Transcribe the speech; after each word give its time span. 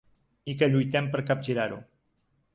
I 0.53 0.55
que 0.61 0.69
lluitem 0.71 1.11
per 1.17 1.23
capgirar-ho. 1.29 1.79